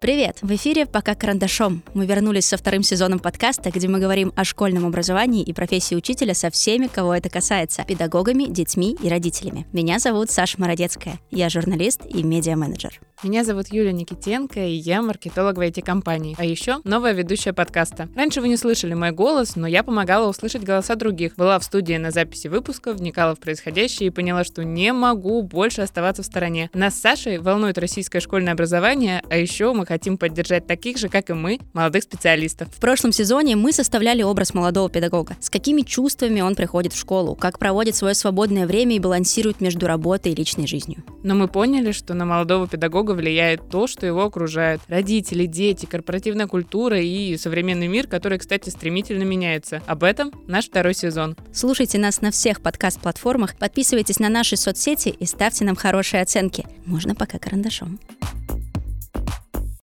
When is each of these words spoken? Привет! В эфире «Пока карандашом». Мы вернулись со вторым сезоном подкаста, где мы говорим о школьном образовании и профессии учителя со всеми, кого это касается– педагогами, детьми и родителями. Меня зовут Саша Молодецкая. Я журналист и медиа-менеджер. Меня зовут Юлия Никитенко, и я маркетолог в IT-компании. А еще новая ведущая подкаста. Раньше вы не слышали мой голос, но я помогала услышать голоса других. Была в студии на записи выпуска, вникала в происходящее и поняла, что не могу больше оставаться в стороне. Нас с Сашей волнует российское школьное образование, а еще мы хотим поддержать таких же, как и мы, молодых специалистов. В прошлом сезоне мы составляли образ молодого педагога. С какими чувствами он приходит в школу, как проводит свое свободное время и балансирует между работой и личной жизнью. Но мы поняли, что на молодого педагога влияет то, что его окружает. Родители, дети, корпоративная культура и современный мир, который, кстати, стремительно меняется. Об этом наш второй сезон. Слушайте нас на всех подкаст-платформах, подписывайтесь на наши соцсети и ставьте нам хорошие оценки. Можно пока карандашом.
Привет! 0.00 0.38
В 0.42 0.54
эфире 0.54 0.86
«Пока 0.86 1.16
карандашом». 1.16 1.82
Мы 1.92 2.06
вернулись 2.06 2.46
со 2.46 2.56
вторым 2.56 2.84
сезоном 2.84 3.18
подкаста, 3.18 3.72
где 3.72 3.88
мы 3.88 3.98
говорим 3.98 4.32
о 4.36 4.44
школьном 4.44 4.86
образовании 4.86 5.42
и 5.42 5.52
профессии 5.52 5.96
учителя 5.96 6.34
со 6.34 6.50
всеми, 6.50 6.86
кого 6.86 7.14
это 7.14 7.28
касается– 7.28 7.82
педагогами, 7.88 8.44
детьми 8.44 8.96
и 9.02 9.08
родителями. 9.08 9.66
Меня 9.72 9.98
зовут 9.98 10.30
Саша 10.30 10.60
Молодецкая. 10.60 11.18
Я 11.32 11.48
журналист 11.48 12.02
и 12.08 12.22
медиа-менеджер. 12.22 13.00
Меня 13.24 13.42
зовут 13.42 13.66
Юлия 13.72 13.90
Никитенко, 13.90 14.60
и 14.60 14.74
я 14.74 15.02
маркетолог 15.02 15.56
в 15.56 15.60
IT-компании. 15.60 16.36
А 16.38 16.44
еще 16.44 16.76
новая 16.84 17.12
ведущая 17.12 17.52
подкаста. 17.52 18.08
Раньше 18.14 18.40
вы 18.40 18.46
не 18.46 18.56
слышали 18.56 18.94
мой 18.94 19.10
голос, 19.10 19.56
но 19.56 19.66
я 19.66 19.82
помогала 19.82 20.28
услышать 20.28 20.62
голоса 20.62 20.94
других. 20.94 21.34
Была 21.34 21.58
в 21.58 21.64
студии 21.64 21.94
на 21.94 22.12
записи 22.12 22.46
выпуска, 22.46 22.92
вникала 22.92 23.34
в 23.34 23.40
происходящее 23.40 24.06
и 24.06 24.10
поняла, 24.10 24.44
что 24.44 24.62
не 24.62 24.92
могу 24.92 25.42
больше 25.42 25.80
оставаться 25.80 26.22
в 26.22 26.26
стороне. 26.26 26.70
Нас 26.74 26.94
с 26.94 27.00
Сашей 27.00 27.38
волнует 27.38 27.76
российское 27.78 28.20
школьное 28.20 28.52
образование, 28.52 29.20
а 29.28 29.36
еще 29.36 29.72
мы 29.72 29.84
хотим 29.84 30.16
поддержать 30.16 30.68
таких 30.68 30.96
же, 30.96 31.08
как 31.08 31.28
и 31.30 31.32
мы, 31.32 31.58
молодых 31.72 32.04
специалистов. 32.04 32.68
В 32.68 32.78
прошлом 32.78 33.10
сезоне 33.10 33.56
мы 33.56 33.72
составляли 33.72 34.22
образ 34.22 34.54
молодого 34.54 34.88
педагога. 34.88 35.36
С 35.40 35.50
какими 35.50 35.82
чувствами 35.82 36.40
он 36.40 36.54
приходит 36.54 36.92
в 36.92 36.98
школу, 36.98 37.34
как 37.34 37.58
проводит 37.58 37.96
свое 37.96 38.14
свободное 38.14 38.68
время 38.68 38.94
и 38.94 39.00
балансирует 39.00 39.60
между 39.60 39.88
работой 39.88 40.30
и 40.30 40.36
личной 40.36 40.68
жизнью. 40.68 41.02
Но 41.22 41.34
мы 41.34 41.48
поняли, 41.48 41.92
что 41.92 42.14
на 42.14 42.24
молодого 42.24 42.68
педагога 42.68 43.12
влияет 43.12 43.68
то, 43.68 43.86
что 43.86 44.06
его 44.06 44.22
окружает. 44.24 44.80
Родители, 44.88 45.46
дети, 45.46 45.86
корпоративная 45.86 46.46
культура 46.46 47.00
и 47.00 47.36
современный 47.36 47.88
мир, 47.88 48.06
который, 48.06 48.38
кстати, 48.38 48.70
стремительно 48.70 49.24
меняется. 49.24 49.82
Об 49.86 50.04
этом 50.04 50.32
наш 50.46 50.66
второй 50.66 50.94
сезон. 50.94 51.36
Слушайте 51.52 51.98
нас 51.98 52.20
на 52.20 52.30
всех 52.30 52.60
подкаст-платформах, 52.60 53.56
подписывайтесь 53.56 54.18
на 54.18 54.28
наши 54.28 54.56
соцсети 54.56 55.08
и 55.08 55.26
ставьте 55.26 55.64
нам 55.64 55.76
хорошие 55.76 56.22
оценки. 56.22 56.66
Можно 56.86 57.14
пока 57.14 57.38
карандашом. 57.38 57.98